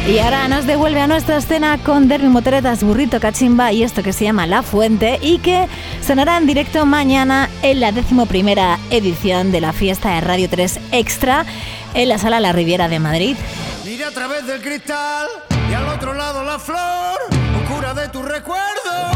Y 0.09 0.17
ahora 0.17 0.47
nos 0.47 0.65
devuelve 0.65 0.99
a 1.01 1.05
nuestra 1.05 1.37
escena 1.37 1.77
con 1.77 2.07
Derby 2.07 2.29
Motoretas, 2.29 2.83
Burrito 2.83 3.19
Cachimba 3.19 3.71
y 3.71 3.83
esto 3.83 4.01
que 4.01 4.11
se 4.11 4.23
llama 4.23 4.47
La 4.47 4.63
Fuente 4.63 5.19
y 5.21 5.37
que 5.37 5.67
sonará 6.01 6.37
en 6.37 6.47
directo 6.47 6.87
mañana 6.87 7.47
en 7.61 7.79
la 7.79 7.91
decimoprimera 7.91 8.79
edición 8.89 9.51
de 9.51 9.61
la 9.61 9.71
fiesta 9.71 10.15
de 10.15 10.21
Radio 10.21 10.49
3 10.49 10.79
Extra 10.93 11.45
en 11.93 12.09
la 12.09 12.17
Sala 12.17 12.39
La 12.39 12.53
Riviera 12.53 12.89
de 12.89 12.97
Madrid. 12.99 13.37
Miré 13.85 14.03
a 14.03 14.09
través 14.09 14.47
del 14.47 14.59
cristal 14.61 15.27
y 15.69 15.73
al 15.75 15.87
otro 15.87 16.15
lado 16.15 16.43
la 16.43 16.57
flor, 16.57 17.19
oscura 17.61 17.93
de 17.93 18.09
tu 18.09 18.23
recuerdo. 18.23 19.11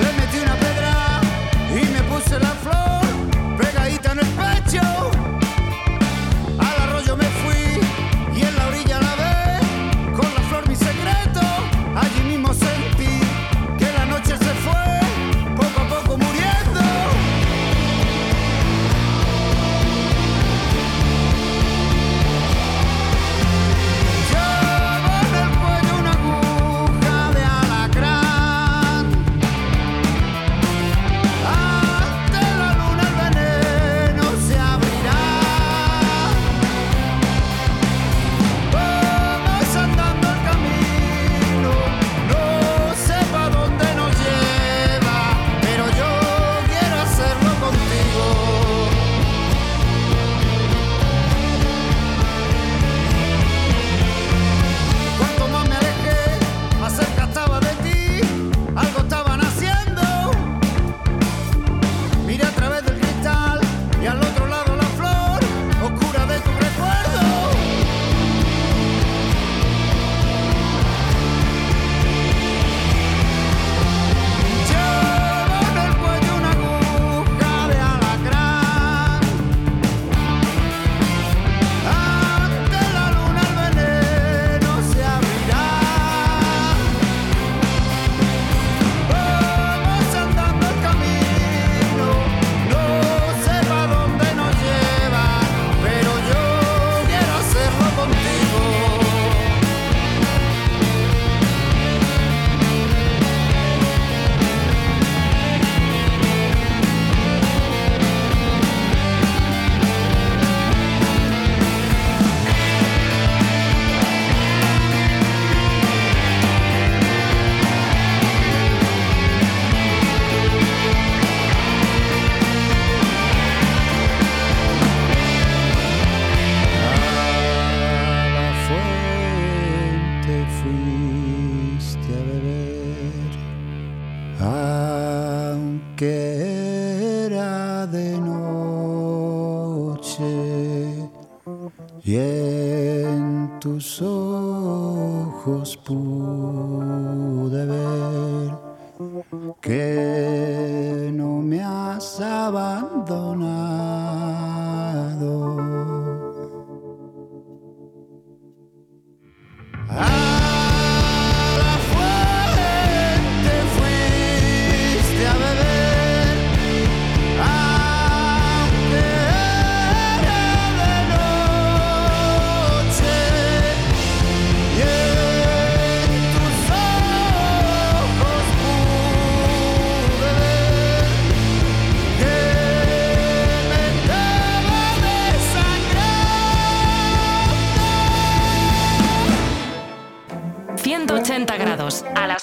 Le 0.00 0.12
metí 0.18 0.38
una 0.42 0.54
pedra 0.54 1.20
y 1.72 1.84
me 1.92 2.02
puse 2.04 2.38
la 2.38 2.54
flor 2.62 3.58
pegadita 3.58 4.12
en 4.12 4.18
el 4.20 4.26
pecho. 4.28 5.17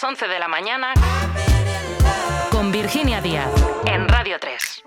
11 0.08 0.28
de 0.28 0.38
la 0.38 0.48
mañana 0.48 0.94
con 2.52 2.72
Virginia 2.72 3.22
Díaz 3.22 3.50
en 3.88 4.08
Radio 4.08 4.38
3. 4.40 4.84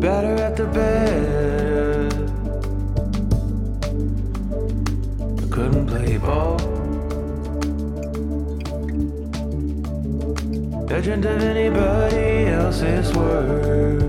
better 0.00 0.42
at 0.42 0.56
the 0.56 0.64
bed. 0.64 1.17
Of 11.08 11.24
anybody 11.24 12.48
else's 12.48 13.10
word. 13.16 14.02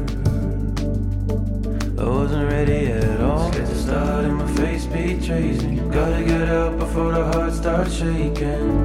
I 1.97 2.03
wasn't 2.03 2.51
ready 2.51 2.87
at 2.87 3.21
all. 3.21 3.49
Scared 3.53 3.67
to 3.67 3.75
start 3.75 4.25
and 4.25 4.35
my 4.35 4.45
face 4.57 4.85
betrays 4.85 5.63
me. 5.63 5.79
Gotta 5.89 6.25
get 6.25 6.49
out 6.49 6.77
before 6.77 7.13
the 7.13 7.23
heart 7.23 7.53
starts 7.53 7.93
shaking. 7.93 8.83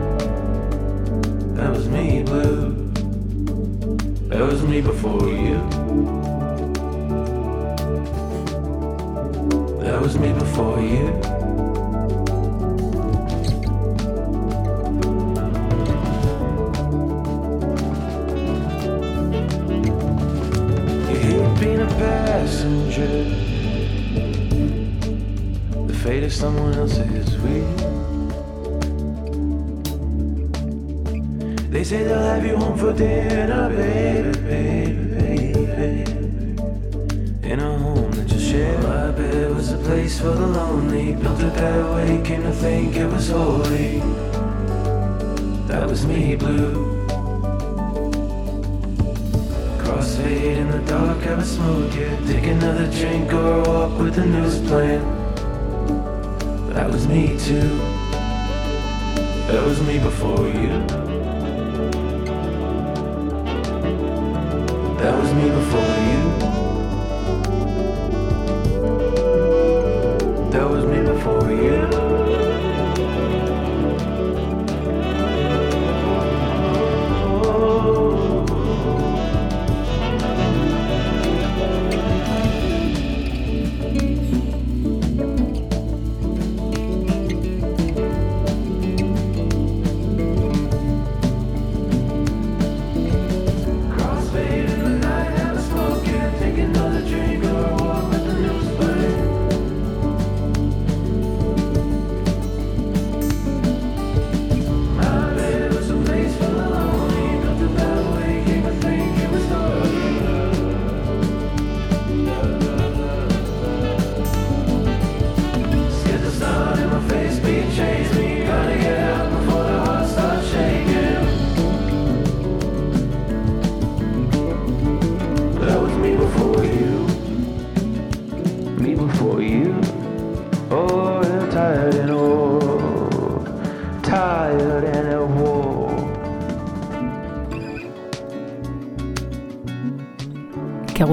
That 1.56 1.72
was 1.72 1.88
me, 1.88 2.22
blue. 2.22 2.92
That 4.28 4.42
was 4.42 4.62
me 4.62 4.80
before 4.80 5.28
you. 5.28 5.58
That 9.80 10.00
was 10.00 10.16
me 10.16 10.32
before. 10.32 10.80
You 10.80 11.33
someone 26.44 26.74
else's 26.74 27.38
wheel. 27.42 27.74
They 31.70 31.82
say 31.82 32.04
they'll 32.04 32.18
have 32.18 32.44
you 32.44 32.56
home 32.58 32.76
for 32.76 32.92
dinner, 32.92 33.70
baby, 33.70 34.32
baby, 34.50 35.64
baby. 35.78 36.12
In 37.50 37.60
a 37.60 37.78
home 37.78 38.10
that 38.10 38.28
you 38.30 38.38
share. 38.38 38.78
My 38.82 39.10
bed 39.12 39.54
was 39.54 39.72
a 39.72 39.78
place 39.78 40.20
for 40.20 40.34
the 40.42 40.46
lonely. 40.58 41.14
Built 41.14 41.40
it 41.40 41.54
that 41.54 41.82
way, 41.94 42.20
came 42.28 42.42
to 42.42 42.52
think 42.52 42.94
it 42.96 43.06
was 43.06 43.30
holy. 43.30 44.00
That 45.70 45.88
was 45.88 46.04
me, 46.04 46.36
blue. 46.36 46.72
Crossfade 49.82 50.58
in 50.62 50.70
the 50.70 50.82
dark, 50.92 51.20
haven't 51.22 51.46
smoked 51.46 51.94
yet. 51.96 52.18
Take 52.26 52.48
another 52.56 52.86
drink 52.98 53.32
or 53.32 53.62
walk 53.62 53.98
with 53.98 54.14
the 54.16 54.26
news 54.26 54.58
playing. 54.68 55.23
That 56.84 56.92
was 56.92 57.08
me 57.08 57.28
too. 57.38 57.78
That 59.48 59.64
was 59.64 59.80
me 59.84 59.98
before 59.98 60.46
you. 60.46 60.68
That 64.98 65.18
was 65.18 65.32
me 65.32 65.48
before 65.48 65.94
you. 66.04 66.20
That 70.50 70.68
was 70.68 70.84
me 70.84 71.00
before 71.10 71.50
you. 71.50 71.93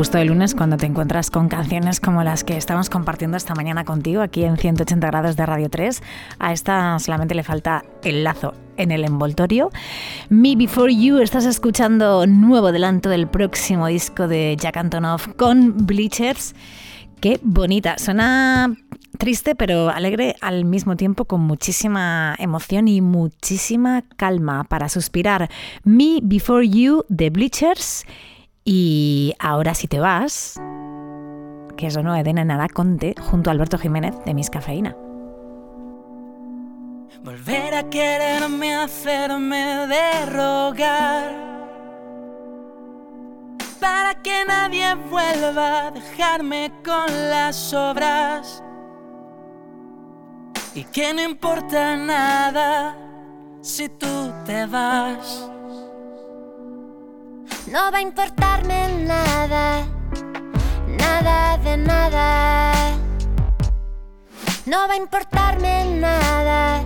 Gusto 0.01 0.17
de 0.17 0.25
lunes 0.25 0.55
cuando 0.55 0.77
te 0.77 0.87
encuentras 0.87 1.29
con 1.29 1.47
canciones 1.47 1.99
como 1.99 2.23
las 2.23 2.43
que 2.43 2.57
estamos 2.57 2.89
compartiendo 2.89 3.37
esta 3.37 3.53
mañana 3.53 3.85
contigo 3.85 4.23
aquí 4.23 4.43
en 4.43 4.57
180 4.57 5.05
grados 5.05 5.35
de 5.35 5.45
Radio 5.45 5.69
3. 5.69 6.01
A 6.39 6.53
esta 6.53 6.97
solamente 6.97 7.35
le 7.35 7.43
falta 7.43 7.85
el 8.03 8.23
lazo 8.23 8.55
en 8.77 8.89
el 8.89 9.05
envoltorio. 9.05 9.69
Me 10.27 10.55
Before 10.55 10.91
You, 10.91 11.19
estás 11.19 11.45
escuchando 11.45 12.25
nuevo 12.25 12.69
adelanto 12.69 13.09
del 13.09 13.27
próximo 13.27 13.85
disco 13.85 14.27
de 14.27 14.57
Jack 14.59 14.77
Antonoff 14.77 15.27
con 15.35 15.85
Bleachers. 15.85 16.55
Qué 17.19 17.39
bonita, 17.43 17.99
suena 17.99 18.75
triste 19.19 19.53
pero 19.53 19.89
alegre 19.89 20.35
al 20.41 20.65
mismo 20.65 20.95
tiempo 20.95 21.25
con 21.25 21.41
muchísima 21.41 22.35
emoción 22.39 22.87
y 22.87 23.01
muchísima 23.01 24.01
calma 24.17 24.63
para 24.63 24.89
suspirar. 24.89 25.51
Me 25.83 26.21
Before 26.23 26.67
You 26.67 27.05
de 27.07 27.29
Bleachers 27.29 28.03
y 28.63 29.33
ahora 29.39 29.73
si 29.73 29.87
te 29.87 29.99
vas, 29.99 30.59
que 31.77 31.87
es 31.87 31.97
no 31.97 32.15
Edena 32.15 32.45
Nara 32.45 32.67
Conte 32.67 33.15
junto 33.19 33.49
a 33.49 33.53
Alberto 33.53 33.77
Jiménez 33.77 34.13
de 34.25 34.33
Miss 34.33 34.49
Cafeína. 34.49 34.95
Volver 37.23 37.75
a 37.75 37.89
quererme, 37.89 38.75
hacerme 38.75 39.87
de 39.87 40.25
rogar. 40.27 41.51
Para 43.79 44.15
que 44.21 44.43
nadie 44.47 44.95
vuelva 45.09 45.87
a 45.87 45.91
dejarme 45.91 46.71
con 46.83 47.05
las 47.29 47.73
obras. 47.73 48.63
Y 50.73 50.83
que 50.85 51.13
no 51.13 51.21
importa 51.21 51.95
nada 51.95 52.95
si 53.61 53.89
tú 53.89 54.31
te 54.45 54.65
vas. 54.65 55.51
No 57.71 57.89
va 57.89 57.99
a 57.99 58.01
importarme 58.01 58.79
nada, 59.07 59.87
nada 60.87 61.57
de 61.57 61.77
nada. 61.77 62.97
No 64.65 64.89
va 64.89 64.93
a 64.95 64.97
importarme 64.97 65.85
nada, 66.01 66.83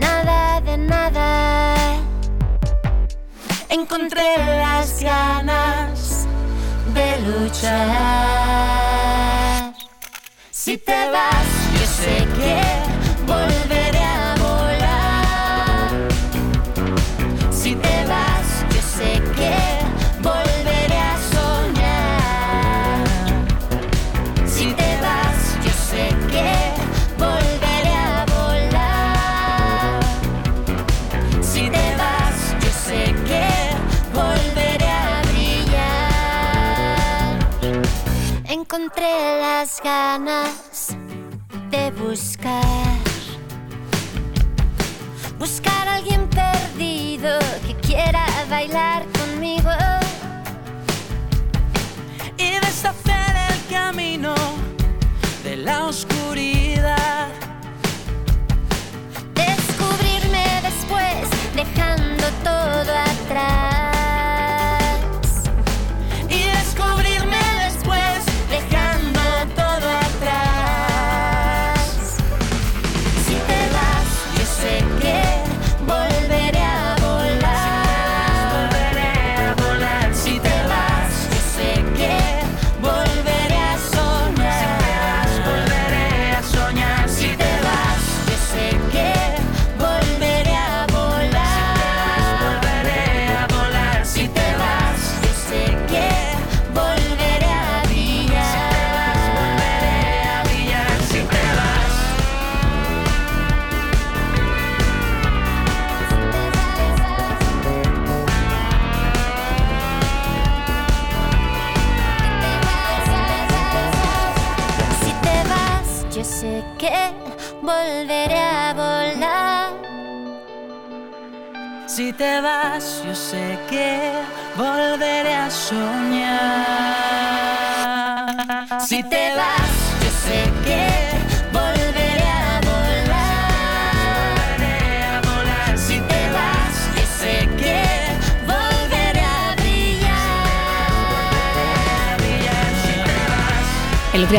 nada 0.00 0.60
de 0.62 0.78
nada. 0.78 1.94
Encontré 3.68 4.36
las 4.38 5.00
ganas 5.00 6.26
de 6.92 7.20
luchar. 7.28 7.78
Si 10.50 10.76
te 10.76 11.10
vas, 11.12 11.46
yo 11.78 11.86
sé 11.86 12.26
que 12.36 12.60
volveré 13.28 13.57
Encontré 38.78 39.40
las 39.40 39.82
ganas 39.82 40.96
de 41.68 41.90
buscar. 42.00 42.96
Buscar 45.36 45.88
a 45.88 45.96
alguien 45.96 46.28
perdido 46.28 47.40
que 47.66 47.74
quiera 47.84 48.24
bailar 48.48 49.04
conmigo. 49.18 49.72
y 52.36 52.50
deshacer 52.52 53.34
el 53.50 53.66
camino 53.68 54.36
de 55.42 55.56
la 55.56 55.86
oscuridad. 55.86 57.30
Descubrirme 59.34 60.46
después, 60.62 61.28
dejando 61.56 62.24
todo 62.44 62.92
atrás. 62.94 63.87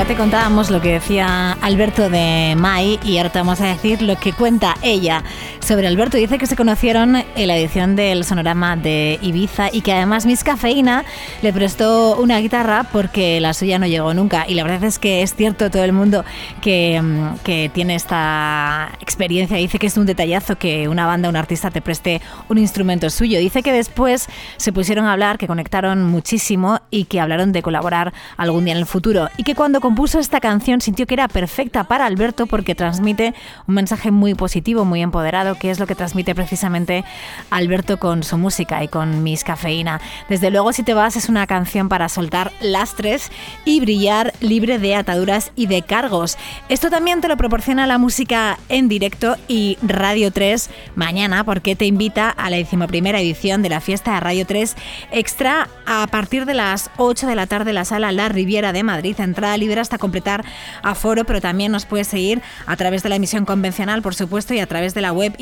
Te 0.09 0.15
contábamos 0.15 0.71
lo 0.71 0.81
que 0.81 0.93
decía 0.93 1.51
Alberto 1.61 2.09
de 2.09 2.55
Mai 2.57 2.99
y 3.03 3.17
ahora 3.17 3.29
te 3.29 3.37
vamos 3.37 3.61
a 3.61 3.67
decir 3.67 4.01
lo 4.01 4.15
que 4.15 4.33
cuenta 4.33 4.75
ella 4.81 5.23
sobre 5.69 5.85
Alberto. 5.85 6.17
Dice 6.17 6.39
que 6.39 6.47
se 6.47 6.55
conocieron 6.55 7.15
en 7.15 7.47
la 7.47 7.55
edición 7.55 7.95
del 7.95 8.23
sonorama 8.23 8.75
de 8.75 9.19
Ibiza 9.21 9.69
y 9.71 9.81
que 9.81 9.93
además 9.93 10.25
Miss 10.25 10.43
Cafeína 10.43 11.05
le 11.43 11.53
prestó 11.53 12.17
una 12.19 12.39
guitarra 12.39 12.87
porque 12.91 13.39
la 13.39 13.53
suya 13.53 13.77
no 13.77 13.85
llegó 13.85 14.15
nunca. 14.15 14.45
Y 14.47 14.55
la 14.55 14.63
verdad 14.63 14.85
es 14.85 14.97
que 14.97 15.21
es 15.21 15.35
cierto 15.35 15.69
todo 15.69 15.83
el 15.83 15.93
mundo 15.93 16.25
que, 16.59 16.99
mm, 16.99 17.43
que 17.43 17.69
tiene 17.71 17.93
esta 17.93 18.89
experiencia. 18.99 19.57
Dice 19.57 19.77
que 19.77 19.85
es 19.85 19.95
un 19.95 20.07
detallazo 20.07 20.55
que 20.55 20.87
una 20.87 21.05
banda, 21.05 21.29
un 21.29 21.35
artista 21.35 21.69
te 21.69 21.83
preste 21.83 22.19
un 22.47 22.57
instrumento 22.57 23.07
suyo. 23.11 23.37
Dice 23.37 23.61
que 23.61 23.71
después 23.71 24.27
se 24.57 24.73
pusieron 24.73 25.05
a 25.05 25.13
hablar, 25.13 25.37
que 25.37 25.45
conectaron 25.45 26.03
muchísimo 26.03 26.79
y 26.89 27.03
que 27.05 27.19
hablaron 27.19 27.51
de 27.51 27.61
colaborar 27.61 28.11
algún 28.37 28.65
día 28.65 28.73
en 28.73 28.79
el 28.79 28.87
futuro. 28.87 29.29
Y 29.37 29.43
que 29.43 29.53
cuando 29.53 29.81
compuso 29.81 30.17
esta 30.17 30.39
canción 30.39 30.81
sintió 30.81 31.05
que 31.05 31.13
era 31.13 31.27
perfecta 31.27 31.83
para 31.83 32.07
Alberto 32.07 32.47
porque 32.47 32.73
transmite 32.73 33.35
un 33.67 33.75
mensaje 33.75 34.09
muy 34.09 34.33
positivo, 34.33 34.83
muy 34.83 35.03
empoderado, 35.03 35.58
que 35.59 35.69
es 35.69 35.79
lo 35.79 35.87
que 35.87 35.95
transmite 35.95 36.33
precisamente 36.33 37.05
Alberto 37.49 37.97
con 37.97 38.23
su 38.23 38.37
música 38.37 38.83
y 38.83 38.87
con 38.87 39.23
Miss 39.23 39.43
Cafeína. 39.43 40.01
Desde 40.29 40.49
luego, 40.49 40.73
si 40.73 40.83
te 40.83 40.93
vas, 40.93 41.15
es 41.15 41.29
una 41.29 41.45
canción 41.45 41.89
para 41.89 42.09
soltar 42.09 42.51
lastres 42.61 43.31
y 43.65 43.79
brillar 43.79 44.33
libre 44.39 44.79
de 44.79 44.95
ataduras 44.95 45.51
y 45.55 45.67
de 45.67 45.81
cargos. 45.81 46.37
Esto 46.69 46.89
también 46.89 47.21
te 47.21 47.27
lo 47.27 47.37
proporciona 47.37 47.85
la 47.87 47.97
música 47.97 48.57
en 48.69 48.87
directo 48.87 49.35
y 49.47 49.77
Radio 49.81 50.31
3 50.31 50.69
mañana, 50.95 51.43
porque 51.43 51.75
te 51.75 51.85
invita 51.85 52.29
a 52.29 52.49
la 52.49 52.57
decimoprimera 52.57 53.19
edición 53.19 53.61
de 53.61 53.69
la 53.69 53.81
fiesta 53.81 54.13
de 54.13 54.19
Radio 54.19 54.45
3 54.45 54.75
Extra 55.11 55.69
a 55.85 56.07
partir 56.07 56.45
de 56.45 56.53
las 56.53 56.89
8 56.97 57.27
de 57.27 57.35
la 57.35 57.47
tarde 57.47 57.71
en 57.71 57.75
la 57.75 57.85
sala 57.85 58.11
La 58.11 58.29
Riviera 58.29 58.73
de 58.73 58.83
Madrid. 58.83 59.19
Entrada 59.19 59.57
libre 59.57 59.81
hasta 59.81 59.97
completar 59.97 60.43
aforo, 60.83 61.25
pero 61.25 61.41
también 61.41 61.71
nos 61.71 61.85
puedes 61.85 62.07
seguir 62.07 62.41
a 62.65 62.75
través 62.75 63.03
de 63.03 63.09
la 63.09 63.15
emisión 63.15 63.45
convencional, 63.45 64.01
por 64.01 64.15
supuesto, 64.15 64.53
y 64.53 64.59
a 64.59 64.67
través 64.67 64.93
de 64.93 65.01
la 65.01 65.11
web 65.11 65.35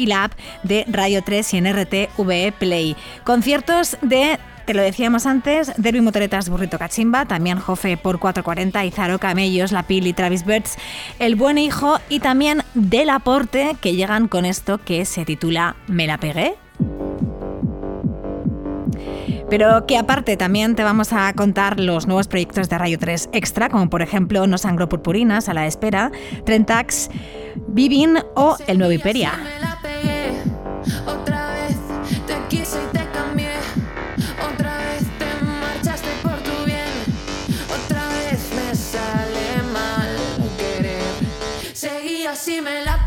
de 0.63 0.85
Radio 0.87 1.21
3 1.21 1.53
y 1.53 1.57
en 1.57 1.73
RTVE 1.73 2.53
Play. 2.57 2.95
Conciertos 3.25 3.97
de 4.01 4.39
te 4.65 4.73
lo 4.73 4.81
decíamos 4.81 5.25
antes, 5.25 5.71
Derby 5.77 6.01
Motoretas 6.01 6.49
Burrito 6.49 6.77
Cachimba, 6.77 7.25
también 7.25 7.57
Jofe 7.57 7.95
por 7.95 8.19
440, 8.19 8.85
Izaro 8.85 9.17
Camellos, 9.17 9.71
La 9.71 9.83
Pili, 9.83 10.11
Travis 10.11 10.45
Birds, 10.45 10.77
El 11.19 11.35
Buen 11.35 11.57
Hijo 11.57 11.99
y 12.09 12.19
también 12.19 12.63
Del 12.73 13.09
Aporte, 13.09 13.77
que 13.79 13.95
llegan 13.95 14.27
con 14.27 14.45
esto 14.45 14.77
que 14.77 15.05
se 15.05 15.23
titula 15.23 15.77
Me 15.87 16.05
la 16.05 16.17
pegué. 16.17 16.55
Pero 19.49 19.85
que 19.85 19.97
aparte 19.97 20.35
también 20.35 20.75
te 20.75 20.83
vamos 20.83 21.13
a 21.13 21.31
contar 21.33 21.79
los 21.79 22.05
nuevos 22.05 22.27
proyectos 22.27 22.67
de 22.67 22.77
Radio 22.77 22.99
3 22.99 23.29
Extra, 23.31 23.69
como 23.69 23.89
por 23.89 24.01
ejemplo 24.01 24.45
No 24.47 24.57
Sangro 24.57 24.89
Purpurinas, 24.89 25.47
A 25.47 25.53
la 25.53 25.65
Espera, 25.65 26.11
Trentax, 26.45 27.09
Vivin 27.67 28.17
o 28.35 28.57
El 28.67 28.77
Nuevo 28.77 28.91
Hiperia. 28.91 29.31
Así 42.37 42.61
me 42.61 42.83
la 42.85 43.06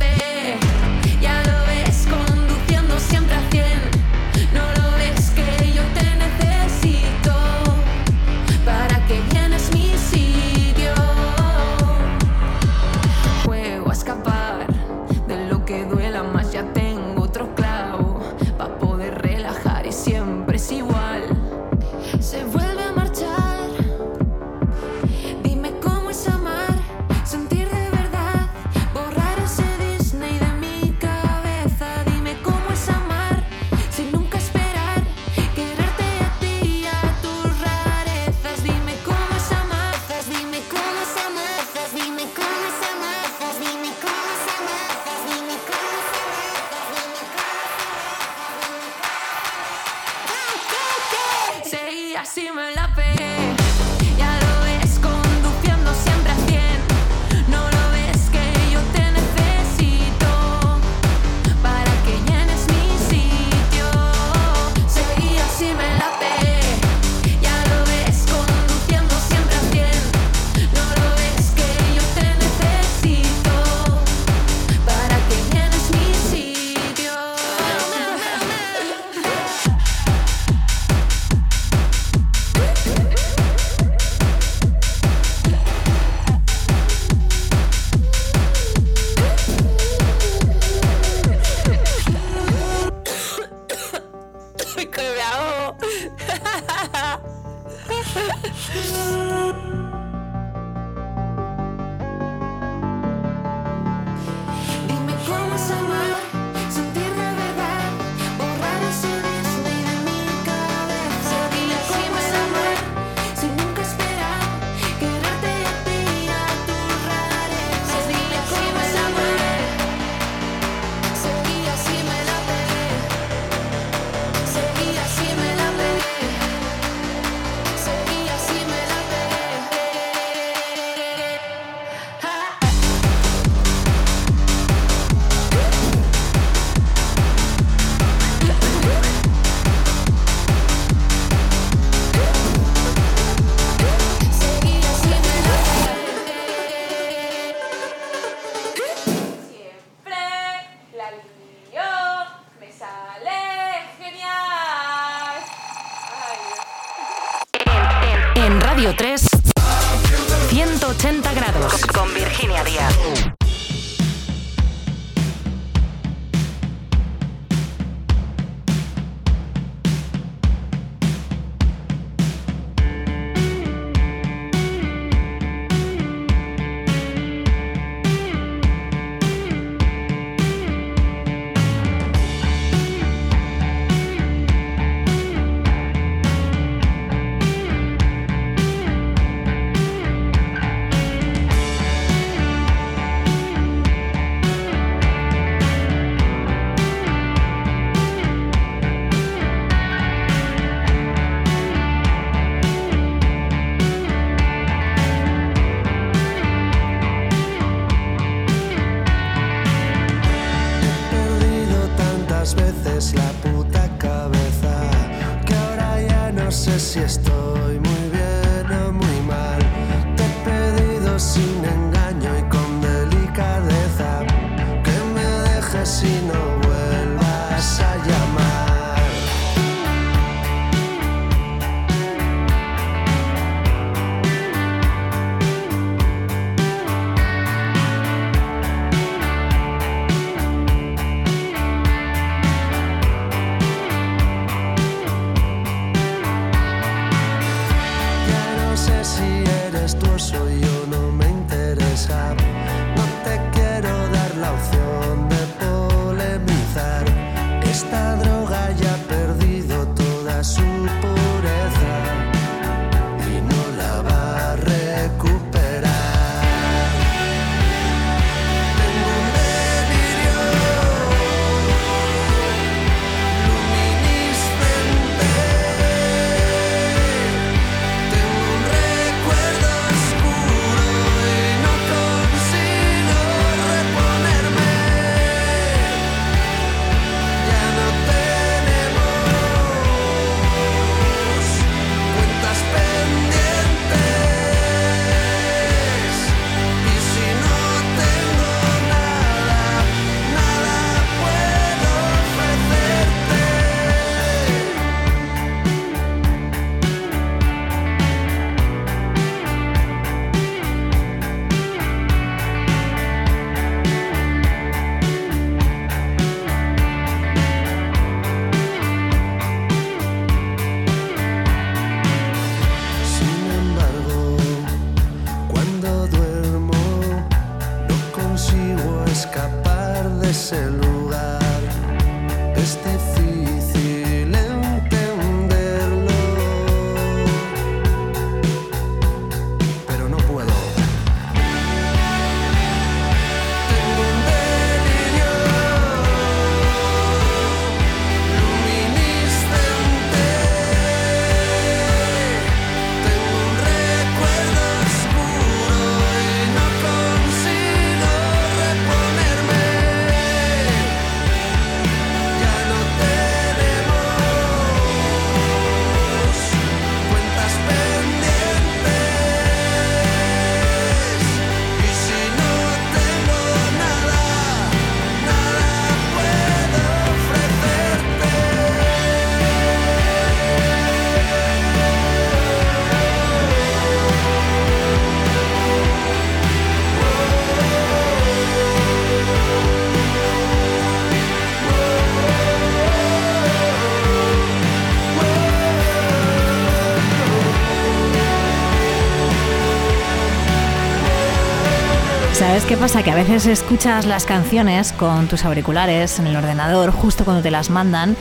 qué 402.70 402.76
pasa? 402.76 403.02
Que 403.02 403.10
a 403.10 403.16
veces 403.16 403.46
escuchas 403.46 404.06
las 404.06 404.24
canciones 404.26 404.92
con 404.92 405.26
tus 405.26 405.44
auriculares 405.44 406.20
en 406.20 406.28
el 406.28 406.36
ordenador 406.36 406.92
justo 406.92 407.24
cuando 407.24 407.42
te 407.42 407.50
las 407.50 407.68
mandan 407.68 408.16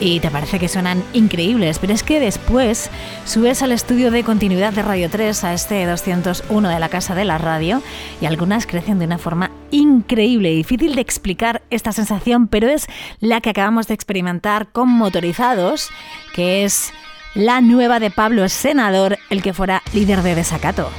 y 0.00 0.18
te 0.18 0.28
parece 0.28 0.58
que 0.58 0.66
suenan 0.66 1.04
increíbles, 1.12 1.78
pero 1.78 1.92
es 1.92 2.02
que 2.02 2.18
después 2.18 2.90
subes 3.24 3.62
al 3.62 3.70
estudio 3.70 4.10
de 4.10 4.24
continuidad 4.24 4.72
de 4.72 4.82
Radio 4.82 5.08
3 5.08 5.44
a 5.44 5.54
este 5.54 5.86
201 5.86 6.68
de 6.68 6.80
la 6.80 6.88
Casa 6.88 7.14
de 7.14 7.24
la 7.24 7.38
Radio 7.38 7.80
y 8.20 8.26
algunas 8.26 8.66
crecen 8.66 8.98
de 8.98 9.04
una 9.04 9.18
forma 9.18 9.52
increíble, 9.70 10.50
difícil 10.50 10.96
de 10.96 11.00
explicar 11.00 11.62
esta 11.70 11.92
sensación, 11.92 12.48
pero 12.48 12.68
es 12.68 12.88
la 13.20 13.40
que 13.40 13.50
acabamos 13.50 13.86
de 13.86 13.94
experimentar 13.94 14.66
con 14.72 14.88
motorizados, 14.88 15.90
que 16.34 16.64
es 16.64 16.92
la 17.36 17.60
nueva 17.60 18.00
de 18.00 18.10
Pablo 18.10 18.48
Senador, 18.48 19.16
el 19.30 19.42
que 19.42 19.54
fuera 19.54 19.80
líder 19.92 20.22
de 20.22 20.34
Desacato. 20.34 20.90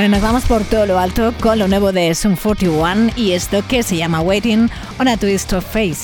Bueno, 0.00 0.16
nos 0.16 0.22
vamos 0.22 0.44
por 0.46 0.64
todo 0.64 0.86
lo 0.86 0.98
alto 0.98 1.34
con 1.42 1.58
lo 1.58 1.68
nuevo 1.68 1.92
de 1.92 2.14
Sum 2.14 2.34
41 2.34 3.10
y 3.16 3.32
esto 3.32 3.62
que 3.68 3.82
se 3.82 3.98
llama 3.98 4.22
Waiting 4.22 4.70
on 4.98 5.08
a 5.08 5.18
Twist 5.18 5.52
of 5.52 5.62
Fate. 5.62 5.94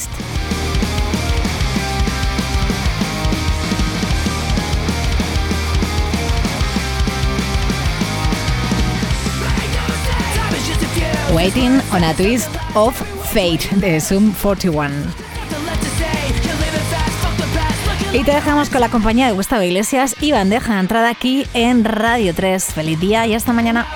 Waiting 11.32 11.80
on 11.90 12.05
a 12.05 12.12
Twist 12.12 12.51
of 12.74 12.94
Fate 13.32 13.74
de 13.76 13.99
Sum 13.99 14.34
41. 14.34 15.26
Y 18.13 18.25
te 18.25 18.33
dejamos 18.33 18.71
con 18.71 18.81
la 18.81 18.89
compañía 18.89 19.27
de 19.27 19.33
Gustavo 19.33 19.63
Iglesias 19.63 20.17
y 20.21 20.33
bandeja 20.33 20.75
de 20.75 20.81
entrada 20.81 21.11
aquí 21.11 21.47
en 21.55 21.85
Radio 21.85 22.35
3. 22.35 22.65
Feliz 22.75 22.99
día 22.99 23.27
y 23.27 23.35
hasta 23.35 23.53
mañana. 23.53 23.87